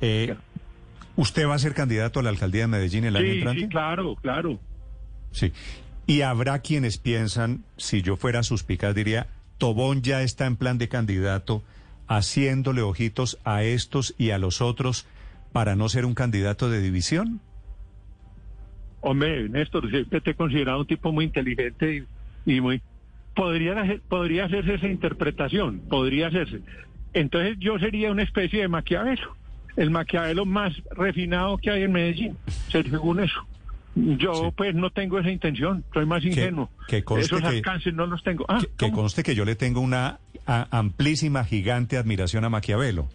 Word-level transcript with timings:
Eh, 0.00 0.34
¿Usted 1.16 1.46
va 1.48 1.54
a 1.54 1.58
ser 1.58 1.72
candidato 1.74 2.20
a 2.20 2.22
la 2.22 2.30
alcaldía 2.30 2.62
de 2.62 2.66
Medellín 2.68 3.04
el 3.04 3.16
año 3.16 3.24
Sí, 3.26 3.32
entrante? 3.38 3.60
sí, 3.62 3.68
claro, 3.68 4.16
claro. 4.16 4.58
Sí. 5.32 5.52
Y 6.06 6.20
habrá 6.20 6.58
quienes 6.60 6.98
piensan, 6.98 7.64
si 7.78 8.02
yo 8.02 8.16
fuera 8.16 8.42
suspicaz, 8.42 8.94
diría, 8.94 9.26
Tobón 9.58 10.02
ya 10.02 10.22
está 10.22 10.46
en 10.46 10.56
plan 10.56 10.76
de 10.78 10.88
candidato, 10.88 11.62
haciéndole 12.06 12.82
ojitos 12.82 13.38
a 13.44 13.62
estos 13.62 14.14
y 14.18 14.30
a 14.30 14.38
los 14.38 14.60
otros 14.60 15.06
para 15.52 15.74
no 15.74 15.88
ser 15.88 16.04
un 16.04 16.14
candidato 16.14 16.68
de 16.70 16.80
división. 16.82 17.40
Hombre, 19.00 19.48
Néstor, 19.48 19.88
siempre 19.90 20.20
te 20.20 20.30
he 20.30 20.34
considerado 20.34 20.80
un 20.80 20.86
tipo 20.86 21.12
muy 21.12 21.24
inteligente 21.24 22.04
y, 22.46 22.52
y 22.56 22.60
muy... 22.60 22.82
Podría, 23.34 23.80
hacer- 23.80 24.00
podría 24.08 24.46
hacerse 24.46 24.74
esa 24.74 24.88
interpretación, 24.88 25.80
podría 25.80 26.28
hacerse. 26.28 26.60
Entonces 27.12 27.56
yo 27.58 27.78
sería 27.78 28.10
una 28.10 28.22
especie 28.22 28.60
de 28.62 28.68
Maquiavelo, 28.68 29.36
el 29.76 29.90
Maquiavelo 29.90 30.44
más 30.46 30.72
refinado 30.90 31.58
que 31.58 31.70
hay 31.70 31.82
en 31.82 31.92
Medellín, 31.92 32.36
según 32.70 33.20
eso. 33.20 33.46
Yo 33.94 34.34
Sí. 34.34 34.42
pues 34.56 34.74
no 34.74 34.90
tengo 34.90 35.18
esa 35.18 35.30
intención, 35.30 35.82
soy 35.94 36.04
más 36.04 36.22
ingenuo. 36.24 36.70
que 36.86 37.02
conste 37.02 37.26
Esos 37.26 37.40
que- 37.40 37.46
alcances 37.46 37.94
no 37.94 38.06
los 38.06 38.22
tengo. 38.22 38.44
Ah, 38.48 38.60
que, 38.76 38.90
conste 38.92 39.22
que 39.22 39.34
yo 39.34 39.44
le 39.46 39.54
tengo 39.56 39.80
una 39.80 40.18
a- 40.46 40.68
amplísima, 40.70 41.44
gigante 41.44 41.96
admiración 41.96 42.44
a 42.44 42.48
Maquiavelo. 42.50 43.08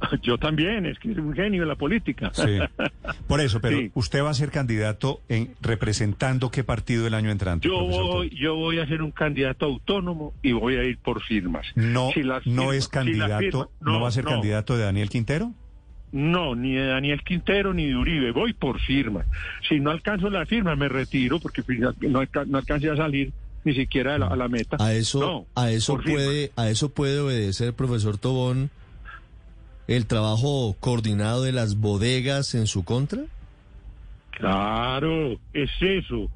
Yo 0.22 0.38
también, 0.38 0.86
es 0.86 0.96
que 1.00 1.10
es 1.10 1.18
un 1.18 1.34
genio 1.34 1.62
de 1.62 1.66
la 1.68 1.74
política. 1.74 2.30
Sí. 2.32 2.58
Por 3.26 3.40
eso, 3.40 3.60
pero 3.60 3.78
Sí. 3.78 3.90
usted 3.94 4.22
va 4.22 4.30
a 4.30 4.34
ser 4.34 4.50
candidato 4.52 5.20
en 5.28 5.54
representando 5.60 6.50
qué 6.52 6.62
partido 6.62 7.06
el 7.08 7.14
año 7.14 7.30
entrante. 7.30 7.66
Yo 7.66 7.84
voy, 7.84 8.30
yo 8.30 8.54
voy 8.54 8.78
a 8.78 8.86
ser 8.86 9.02
un 9.02 9.10
candidato 9.10 9.66
autónomo 9.66 10.34
y 10.42 10.52
voy 10.52 10.76
a 10.76 10.84
ir 10.84 10.98
por 10.98 11.20
firmas. 11.22 11.66
No, 11.74 12.10
Si 12.12 12.22
las 12.22 12.46
no 12.46 12.72
es 12.72 12.84
si 12.84 12.90
candidato, 12.90 13.70
no, 13.80 14.00
va 14.00 14.08
a 14.08 14.12
ser 14.12 14.24
no, 14.24 14.30
candidato 14.30 14.76
de 14.76 14.84
Daniel 14.84 15.08
Quintero. 15.10 15.52
No, 16.12 16.54
ni 16.54 16.74
de 16.74 16.86
Daniel 16.86 17.22
Quintero 17.22 17.74
ni 17.74 17.86
de 17.86 17.96
Uribe, 17.96 18.30
voy 18.32 18.52
por 18.54 18.80
firmas. 18.80 19.26
Si 19.68 19.78
no 19.78 19.90
alcanzo 19.90 20.30
la 20.30 20.46
firma, 20.46 20.74
me 20.76 20.88
retiro 20.88 21.38
porque 21.38 21.62
pues, 21.62 21.78
no, 21.78 22.20
alca- 22.20 22.46
no 22.46 22.58
alcancé 22.58 22.88
a 22.90 22.96
salir 22.96 23.32
ni 23.64 23.74
siquiera 23.74 24.14
a 24.14 24.18
la, 24.18 24.26
a 24.28 24.36
la 24.36 24.48
meta. 24.48 24.76
A 24.80 24.94
eso, 24.94 25.20
No, 25.20 25.46
a 25.54 25.70
eso 25.70 25.98
puede, 26.00 26.50
a 26.56 26.70
eso 26.70 26.88
puede 26.88 27.18
obedecer, 27.20 27.74
profesor 27.74 28.16
Tobón, 28.16 28.70
el 29.86 30.06
trabajo 30.06 30.76
coordinado 30.80 31.42
de 31.42 31.52
las 31.52 31.76
bodegas 31.76 32.54
en 32.54 32.66
su 32.66 32.84
contra. 32.84 33.20
Claro, 34.30 35.38
es 35.52 35.70
eso. 35.80 36.30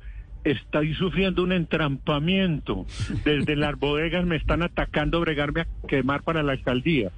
Estoy 0.44 0.94
sufriendo 0.94 1.42
un 1.44 1.52
entrampamiento. 1.52 2.84
Desde 3.24 3.54
las 3.56 3.78
bodegas 3.78 4.26
me 4.26 4.36
están 4.36 4.62
atacando, 4.62 5.20
bregarme 5.20 5.60
a 5.62 5.66
quemar 5.86 6.22
para 6.22 6.42
la 6.42 6.52
alcaldía. 6.52 7.10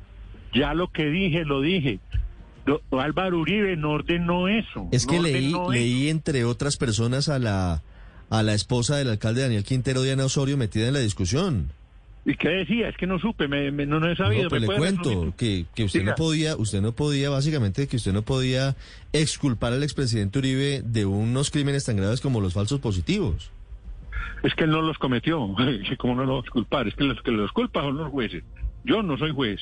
Ya 0.53 0.75
lo 0.75 0.89
que 0.89 1.07
dije, 1.07 1.45
lo 1.45 1.61
dije. 1.63 2.01
Do- 2.67 2.81
Álvaro 2.99 3.39
Uribe 3.39 3.77
no 3.77 3.91
ordenó 3.93 4.49
eso. 4.49 4.89
Es 4.91 5.07
que 5.07 5.17
no 5.17 5.23
leí, 5.23 5.55
leí 5.71 6.09
entre 6.09 6.45
otras 6.45 6.77
personas 6.77 7.29
a 7.29 7.39
la, 7.39 7.83
a 8.31 8.43
la 8.43 8.55
esposa 8.55 8.97
del 8.97 9.11
alcalde 9.11 9.43
Daniel 9.43 9.65
Quintero, 9.65 10.03
Diana 10.03 10.25
Osorio, 10.25 10.57
metida 10.57 10.87
en 10.89 10.95
la 10.95 11.01
discusión. 11.01 11.71
¿Y 12.27 12.37
qué 12.37 12.49
decía? 12.49 12.89
Es 12.89 12.97
que 12.97 13.07
no 13.07 13.19
supe, 13.19 13.49
me, 13.49 13.71
me- 13.71 13.85
no, 13.85 14.01
no 14.01 14.11
he 14.11 14.17
sabido. 14.17 14.45
No, 14.45 14.49
pues 14.49 14.63
¿Me 14.63 14.69
le 14.69 14.77
cuento 14.79 15.35
que, 15.37 15.67
que 15.75 15.85
usted 15.85 16.01
Diga. 16.01 16.13
no 16.13 16.17
podía, 16.17 16.57
usted 16.57 16.81
no 16.81 16.93
podía, 16.93 17.29
básicamente, 17.29 17.87
que 17.87 17.97
usted 17.97 18.15
no 18.15 18.23
podía 18.23 18.77
exculpar 19.13 19.75
al 19.75 19.83
expresidente 19.83 20.39
Uribe 20.39 20.81
de 20.87 21.05
unos 21.05 21.51
crímenes 21.51 21.85
tan 21.85 21.97
graves 21.99 22.23
como 22.23 22.41
los 22.41 22.55
falsos 22.55 22.81
positivos. 22.81 23.51
Es 24.43 24.55
que 24.55 24.65
él 24.65 24.71
no 24.71 24.81
los 24.81 24.97
cometió. 24.97 25.55
¿Cómo 25.99 26.15
no 26.15 26.25
lo 26.25 26.37
vas 26.41 26.49
a 26.49 26.51
culpar? 26.51 26.89
Es 26.89 26.95
que 26.95 27.05
los 27.05 27.21
que 27.21 27.31
los 27.31 27.53
culpan 27.53 27.85
son 27.85 27.99
los 27.99 28.11
jueces. 28.11 28.43
Yo 28.85 29.03
no 29.03 29.19
soy 29.19 29.33
juez. 29.33 29.61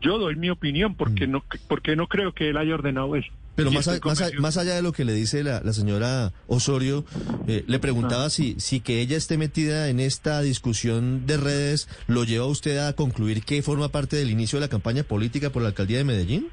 Yo 0.00 0.18
doy 0.18 0.36
mi 0.36 0.50
opinión 0.50 0.94
porque 0.94 1.26
no 1.26 1.42
porque 1.68 1.96
no 1.96 2.06
creo 2.06 2.32
que 2.32 2.50
él 2.50 2.56
haya 2.56 2.74
ordenado 2.74 3.16
eso. 3.16 3.28
Mm. 3.32 3.36
Pero 3.56 3.70
más, 3.70 3.88
a- 3.88 3.98
más, 4.04 4.20
a- 4.20 4.30
más 4.38 4.56
allá 4.58 4.74
de 4.74 4.82
lo 4.82 4.92
que 4.92 5.06
le 5.06 5.14
dice 5.14 5.42
la, 5.42 5.62
la 5.64 5.72
señora 5.72 6.32
Osorio, 6.46 7.06
eh, 7.48 7.64
le 7.66 7.78
preguntaba 7.78 8.28
si, 8.28 8.54
si 8.60 8.80
que 8.80 9.00
ella 9.00 9.16
esté 9.16 9.38
metida 9.38 9.88
en 9.88 9.98
esta 9.98 10.42
discusión 10.42 11.26
de 11.26 11.38
redes 11.38 11.88
lo 12.06 12.24
lleva 12.24 12.44
a 12.44 12.48
usted 12.48 12.76
a 12.86 12.92
concluir 12.92 13.42
que 13.44 13.62
forma 13.62 13.88
parte 13.88 14.16
del 14.16 14.30
inicio 14.30 14.58
de 14.60 14.66
la 14.66 14.70
campaña 14.70 15.04
política 15.04 15.48
por 15.48 15.62
la 15.62 15.68
alcaldía 15.68 15.96
de 15.98 16.04
Medellín. 16.04 16.48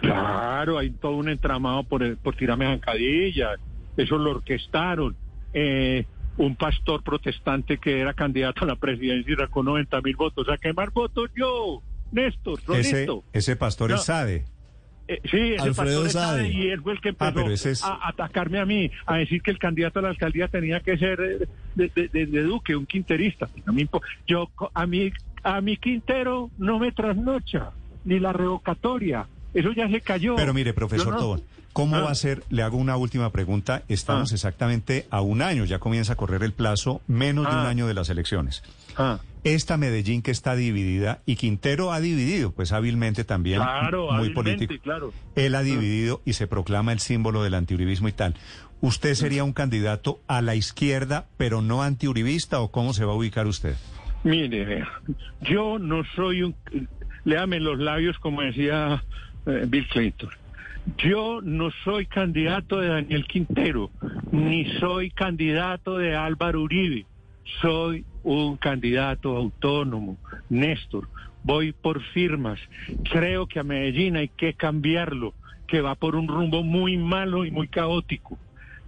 Claro, 0.00 0.78
hay 0.78 0.90
todo 0.90 1.12
un 1.16 1.28
entramado 1.28 1.84
por, 1.84 2.02
el- 2.02 2.16
por 2.16 2.34
tirarme 2.36 2.64
zancadillas. 2.66 3.58
Eso 3.96 4.16
lo 4.18 4.30
orquestaron. 4.30 5.14
Eh, 5.52 6.06
un 6.36 6.56
pastor 6.56 7.02
protestante 7.04 7.78
que 7.78 8.00
era 8.00 8.12
candidato 8.14 8.64
a 8.64 8.66
la 8.66 8.76
presidencia 8.76 9.32
y 9.32 9.36
sacó 9.36 9.62
90 9.62 10.00
mil 10.00 10.16
votos. 10.16 10.48
¿A 10.48 10.56
quemar 10.56 10.90
votos 10.90 11.30
yo? 11.36 11.82
Néstor, 12.14 12.58
Ese, 12.76 12.92
Ronito. 13.06 13.24
ese 13.32 13.56
pastor 13.56 13.90
No. 13.90 13.96
es 13.96 14.04
Sade. 14.04 14.44
Eh, 15.06 15.20
sí, 15.30 15.36
ese 15.54 15.62
Alfredo 15.62 16.08
Sade. 16.08 16.48
y 16.48 16.68
él 16.70 16.80
fue 16.80 16.94
el 16.94 17.00
que 17.02 17.10
empezó 17.10 17.40
Ah, 17.40 17.52
ese 17.52 17.72
es- 17.72 17.84
a 17.84 17.98
atacarme 18.08 18.58
a 18.58 18.64
mí, 18.64 18.90
a 19.04 19.16
decir 19.16 19.42
que 19.42 19.50
el 19.50 19.58
candidato 19.58 19.98
a 19.98 20.02
la 20.02 20.08
alcaldía 20.08 20.48
tenía 20.48 20.80
que 20.80 20.96
ser 20.96 21.20
eh, 21.20 21.46
de, 21.74 21.90
de- 21.94 22.08
de- 22.08 22.26
de 22.26 22.42
Duque, 22.42 22.74
un 22.74 22.86
quinterista. 22.86 23.48
A 23.66 23.72
mí, 23.72 23.86
yo, 24.26 24.48
a 24.72 24.86
mí, 24.86 25.12
a 25.42 25.60
mi 25.60 25.76
Quintero 25.76 26.50
no 26.56 26.78
me 26.78 26.90
trasnocha, 26.92 27.72
ni 28.06 28.18
la 28.18 28.32
revocatoria. 28.32 29.26
Eso 29.52 29.72
ya 29.72 29.88
se 29.90 30.00
cayó. 30.00 30.36
Pero 30.36 30.54
mire, 30.54 30.72
profesor 30.72 31.12
no- 31.12 31.18
Tobón, 31.18 31.42
¿cómo 31.74 31.96
Ah. 31.96 32.00
va 32.00 32.10
a 32.10 32.14
ser? 32.14 32.42
Le 32.48 32.62
hago 32.62 32.78
una 32.78 32.96
última 32.96 33.30
pregunta. 33.30 33.82
Estamos 33.88 34.32
Ah. 34.32 34.34
exactamente 34.36 35.06
a 35.10 35.20
un 35.20 35.42
año, 35.42 35.66
ya 35.66 35.80
comienza 35.80 36.14
a 36.14 36.16
correr 36.16 36.42
el 36.44 36.52
plazo, 36.52 37.02
menos 37.08 37.44
de 37.46 37.52
un 37.54 37.66
año 37.66 37.86
de 37.86 37.92
las 37.94 38.08
elecciones. 38.08 38.62
Ah, 39.44 39.48
Esta 39.48 39.76
Medellín 39.76 40.22
que 40.22 40.30
está 40.30 40.56
dividida, 40.56 41.20
y 41.26 41.36
Quintero 41.36 41.92
ha 41.92 42.00
dividido, 42.00 42.52
pues 42.52 42.72
hábilmente 42.72 43.24
también, 43.24 43.60
claro, 43.60 44.06
muy 44.06 44.28
hábilmente, 44.28 44.34
político. 44.34 44.82
claro. 44.82 45.12
Él 45.36 45.54
ha 45.54 45.62
dividido 45.62 46.22
y 46.24 46.32
se 46.32 46.46
proclama 46.46 46.92
el 46.92 47.00
símbolo 47.00 47.42
del 47.42 47.54
antiuribismo 47.54 48.08
y 48.08 48.12
tal. 48.12 48.34
¿Usted 48.80 49.14
sería 49.14 49.44
un 49.44 49.52
candidato 49.52 50.20
a 50.26 50.42
la 50.42 50.54
izquierda, 50.54 51.26
pero 51.36 51.62
no 51.62 51.82
antiuribista, 51.82 52.60
o 52.60 52.70
cómo 52.70 52.92
se 52.92 53.04
va 53.04 53.12
a 53.12 53.16
ubicar 53.16 53.46
usted? 53.46 53.76
Mire, 54.24 54.84
yo 55.42 55.78
no 55.78 56.02
soy 56.16 56.42
un... 56.42 56.54
Léame 57.24 57.60
los 57.60 57.78
labios 57.78 58.18
como 58.18 58.42
decía 58.42 59.02
eh, 59.46 59.64
Bill 59.66 59.86
Clinton. 59.88 60.30
Yo 60.98 61.40
no 61.42 61.70
soy 61.84 62.04
candidato 62.06 62.78
de 62.78 62.88
Daniel 62.88 63.26
Quintero, 63.26 63.90
ni 64.32 64.66
soy 64.78 65.10
candidato 65.10 65.96
de 65.96 66.14
Álvaro 66.14 66.60
Uribe. 66.62 67.06
Soy 67.62 68.04
un 68.24 68.56
candidato 68.56 69.36
autónomo, 69.36 70.18
Néstor. 70.48 71.08
Voy 71.44 71.72
por 71.72 72.02
firmas. 72.02 72.58
Creo 73.10 73.46
que 73.46 73.60
a 73.60 73.64
Medellín 73.64 74.16
hay 74.16 74.28
que 74.28 74.54
cambiarlo, 74.54 75.34
que 75.66 75.80
va 75.80 75.94
por 75.94 76.16
un 76.16 76.26
rumbo 76.26 76.62
muy 76.62 76.96
malo 76.96 77.44
y 77.44 77.50
muy 77.50 77.68
caótico. 77.68 78.38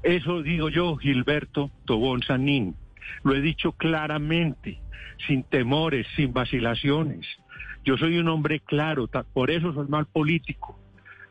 Eso 0.03 0.43
digo 0.43 0.71
yo, 0.71 0.97
Gilberto 0.97 1.71
Tobón 1.85 2.23
Sanín. 2.23 2.75
Lo 3.23 3.35
he 3.35 3.41
dicho 3.41 3.73
claramente, 3.73 4.79
sin 5.27 5.43
temores, 5.43 6.07
sin 6.17 6.33
vacilaciones. 6.33 7.27
Yo 7.85 7.97
soy 7.97 8.19
un 8.19 8.29
hombre 8.29 8.61
claro, 8.61 9.09
por 9.33 9.51
eso 9.51 9.73
soy 9.73 9.87
mal 9.89 10.07
político, 10.07 10.79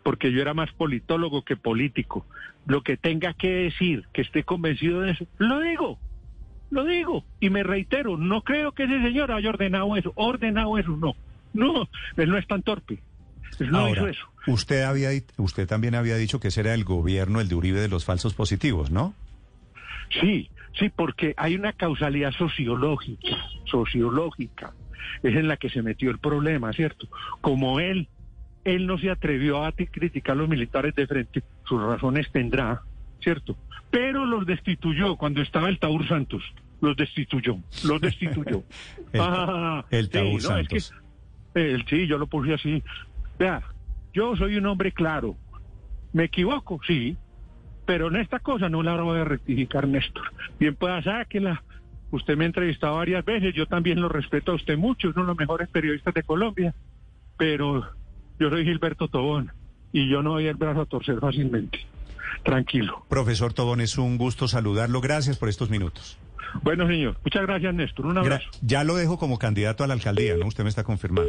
porque 0.04 0.32
yo 0.32 0.42
era 0.42 0.54
más 0.54 0.72
politólogo 0.74 1.44
que 1.44 1.58
político. 1.58 2.26
Lo 2.68 2.82
que 2.82 2.98
tenga 2.98 3.34
que 3.34 3.50
decir, 3.50 4.06
que 4.14 4.22
esté 4.22 4.44
convencido 4.44 5.02
de 5.02 5.12
eso, 5.12 5.26
lo 5.38 5.60
digo, 5.60 6.00
lo 6.76 6.84
digo. 6.86 7.26
Y 7.40 7.50
me 7.50 7.64
reitero, 7.64 8.18
no 8.18 8.42
creo 8.44 8.72
que 8.74 8.84
ese 8.84 9.02
señor 9.02 9.32
haya 9.32 9.50
ordenado 9.50 9.96
eso, 9.98 10.12
ordenado 10.16 10.78
eso, 10.78 10.92
no. 10.92 11.16
No, 11.54 11.88
él 12.18 12.30
no 12.30 12.38
es 12.38 12.46
tan 12.46 12.62
torpe. 12.62 13.00
Él 13.60 13.72
no 13.72 13.90
hizo 13.90 14.00
Ahora, 14.02 14.12
eso. 14.12 14.26
usted, 14.48 14.84
había, 14.84 15.10
usted 15.38 15.68
también 15.68 15.96
había 15.96 16.18
dicho 16.18 16.40
que 16.40 16.50
ese 16.50 16.60
era 16.62 16.74
el 16.74 16.84
gobierno, 16.84 17.40
el 17.40 17.48
de 17.48 17.56
Uribe, 17.56 17.80
de 17.80 17.88
los 17.88 18.04
falsos 18.06 18.34
positivos, 18.34 18.92
¿no? 18.92 19.14
Sí, 20.22 20.50
sí, 20.78 20.90
porque 20.96 21.34
hay 21.38 21.56
una 21.56 21.74
causalidad 21.74 22.32
sociológica, 22.34 23.38
sociológica, 23.66 24.74
es 25.24 25.36
en 25.36 25.48
la 25.48 25.58
que 25.58 25.70
se 25.70 25.82
metió 25.82 26.12
el 26.12 26.20
problema, 26.20 26.74
¿cierto? 26.74 27.08
Como 27.42 27.80
él, 27.80 28.08
él 28.66 28.86
no 28.88 28.98
se 28.98 29.10
atrevió 29.10 29.64
a 29.64 29.72
ti- 29.72 29.88
criticar 29.88 30.34
a 30.34 30.40
los 30.40 30.50
militares 30.50 30.94
de 30.96 31.08
frente, 31.08 31.44
sus 31.64 31.82
razones 31.82 32.30
tendrá, 32.32 32.82
¿cierto? 33.22 33.56
Pero 33.90 34.26
los 34.26 34.46
destituyó 34.46 35.16
cuando 35.16 35.42
estaba 35.42 35.70
el 35.70 35.80
Taur 35.80 36.08
Santos, 36.08 36.44
los 36.82 36.96
destituyó, 36.98 37.58
los 37.84 38.02
destituyó. 38.02 38.64
El- 39.14 39.22
Ah, 39.22 39.86
el 39.92 40.06
sí, 40.06 40.12
Taur 40.12 40.26
no, 40.26 40.58
es 40.58 40.68
que- 40.68 40.80
Santos. 40.80 41.86
sí, 41.90 42.08
yo 42.08 42.18
lo 42.18 42.28
puse 42.28 42.54
así. 42.54 42.84
Vea, 43.40 43.62
yo 44.14 44.36
soy 44.36 44.56
un 44.58 44.66
hombre 44.66 44.92
claro. 44.92 45.36
¿Me 46.14 46.26
equivoco? 46.26 46.80
Sí. 46.88 47.18
Pero 47.86 48.08
en 48.08 48.16
esta 48.16 48.40
cosa 48.40 48.68
no 48.70 48.82
la 48.82 48.96
voy 49.02 49.20
a 49.20 49.24
rectificar, 49.26 49.88
Néstor. 49.88 50.24
Bien, 50.60 50.76
pues 50.76 51.04
sáquela. 51.04 51.64
Usted 52.12 52.36
me 52.38 52.46
ha 52.46 52.48
entrevistado 52.48 52.96
varias 52.96 53.24
veces, 53.26 53.54
yo 53.54 53.66
también 53.68 54.00
lo 54.02 54.10
respeto 54.10 54.52
a 54.54 54.56
usted 54.56 54.78
mucho, 54.78 55.10
es 55.10 55.16
uno 55.16 55.26
de 55.26 55.28
los 55.30 55.38
mejores 55.38 55.68
periodistas 55.70 56.14
de 56.14 56.24
Colombia. 56.24 56.74
Pero 57.38 57.84
yo 58.40 58.50
soy 58.50 58.64
Gilberto 58.64 59.08
Tobón 59.08 59.52
y 59.92 60.10
yo 60.10 60.24
no 60.24 60.32
doy 60.32 60.48
el 60.48 60.56
brazo 60.56 60.82
a 60.82 60.86
torcer 60.86 61.20
fácilmente. 61.20 61.80
Tranquilo. 62.44 63.06
Profesor 63.10 63.54
Tobón, 63.54 63.82
es 63.82 63.98
un 63.98 64.18
gusto 64.18 64.48
saludarlo. 64.48 65.02
Gracias 65.02 65.38
por 65.38 65.50
estos 65.50 65.70
minutos. 65.70 66.18
Bueno, 66.62 66.88
señor, 66.88 67.18
muchas 67.24 67.44
gracias, 67.44 67.74
Néstor. 67.74 68.06
Un 68.06 68.18
abrazo. 68.18 68.50
ya 68.62 68.84
lo 68.84 68.96
dejo 68.96 69.18
como 69.18 69.38
candidato 69.38 69.84
a 69.84 69.88
la 69.88 69.94
alcaldía, 69.94 70.36
¿no? 70.38 70.46
Usted 70.48 70.64
me 70.64 70.70
está 70.70 70.84
confirmando. 70.84 71.24